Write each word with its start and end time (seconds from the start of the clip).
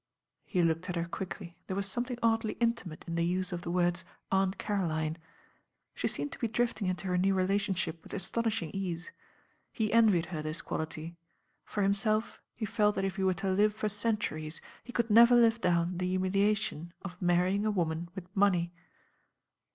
He 0.45 0.63
looked 0.63 0.89
at 0.89 0.95
her 0.95 1.05
quickly, 1.05 1.59
there 1.67 1.75
was 1.75 1.85
something 1.85 2.17
oddly 2.23 2.53
intimate 2.53 3.03
in 3.07 3.13
the 3.13 3.23
use 3.23 3.51
of 3.51 3.61
the 3.61 3.69
words 3.69 4.03
"Aunt 4.31 4.57
Caro 4.57 4.87
line." 4.87 5.15
She 5.93 6.07
seemed 6.07 6.31
to 6.31 6.39
be 6.39 6.47
drifting 6.47 6.87
into 6.87 7.05
her 7.05 7.19
new 7.19 7.35
rela 7.35 7.49
tionship 7.57 8.01
with 8.01 8.11
astonishing 8.11 8.71
ease. 8.73 9.11
He 9.71 9.93
envied 9.93 10.25
her 10.33 10.41
this 10.41 10.63
quality. 10.63 11.17
For 11.65 11.83
himself, 11.83 12.41
he 12.55 12.65
felt 12.65 12.95
that 12.95 13.05
if 13.05 13.17
he 13.17 13.23
were 13.23 13.35
to 13.35 13.51
live 13.51 13.75
for 13.75 13.89
centuries, 13.89 14.59
he 14.83 14.91
could 14.91 15.11
never 15.11 15.35
live 15.35 15.61
down 15.61 15.99
the 15.99 16.17
humilia 16.17 16.57
tion 16.57 16.93
of 17.03 17.21
marrying 17.21 17.63
a 17.63 17.69
woman 17.69 18.09
with 18.15 18.27
money. 18.35 18.73